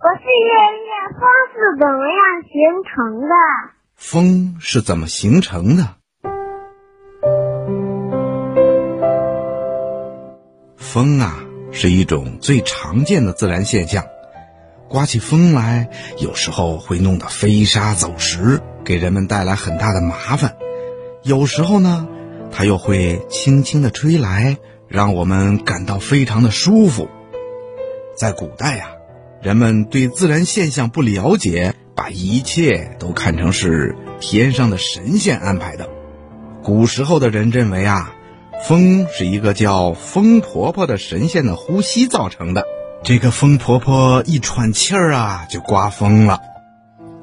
[0.00, 0.52] 我是月
[0.86, 2.54] 月，风是怎么样形
[2.84, 3.34] 成的？
[3.96, 5.96] 风是怎么形成的？
[10.76, 11.40] 风啊，
[11.72, 14.04] 是一种最常见的自然现象。
[14.88, 20.52] 刮起风来，有时候会弄得飞沙走石，给人们带来很大的麻烦；
[21.24, 22.06] 有时候呢，
[22.52, 27.08] 它又会轻轻的吹来，让我们感到非常的舒服。
[28.16, 28.92] 在古代呀，
[29.40, 35.88] 人们对自然现象不了解，把一切都看成是天上的神仙安排的。
[36.62, 38.14] 古时候的人认为啊，
[38.64, 42.64] 风是一个叫风婆婆的神仙的呼吸造成的。
[43.04, 46.40] 这个风婆婆一喘气儿啊，就刮风了。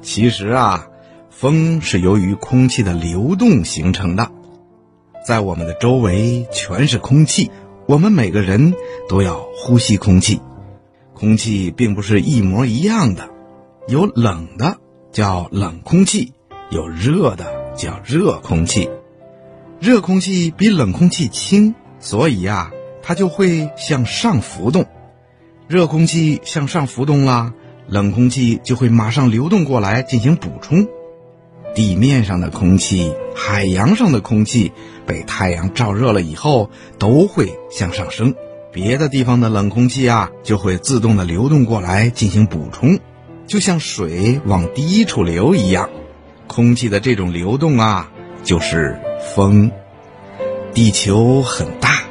[0.00, 0.86] 其实啊，
[1.30, 4.30] 风是由于空气的流动形成的。
[5.26, 7.50] 在我们的周围全是空气，
[7.86, 8.72] 我们每个人
[9.06, 10.40] 都要呼吸空气。
[11.18, 13.30] 空气并不是一模一样的，
[13.88, 14.76] 有冷的
[15.12, 16.34] 叫冷空气，
[16.68, 18.90] 有热的叫热空气。
[19.80, 22.70] 热空气比冷空气轻，所以呀，
[23.02, 24.84] 它就会向上浮动。
[25.66, 27.54] 热空气向上浮动了，
[27.88, 30.86] 冷空气就会马上流动过来进行补充。
[31.74, 34.70] 地面上的空气、海洋上的空气
[35.06, 38.34] 被太阳照热了以后，都会向上升。
[38.72, 42.98] 别的地方的冷空气啊，就会自动的流动过来进行补充，
[43.46, 45.90] 就像水往低处流一样。
[46.46, 48.10] 空气的这种流动啊，
[48.44, 48.98] 就是
[49.34, 49.70] 风。
[50.74, 52.04] 地球很大，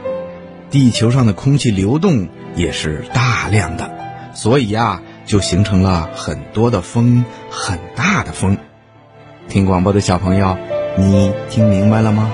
[0.69, 2.27] 地球上的空气流动。
[2.55, 3.91] 也是大量的，
[4.33, 8.57] 所以呀，就形成了很多的风，很大的风。
[9.49, 10.57] 听广播的小朋友，
[10.97, 12.31] 你听明白了吗？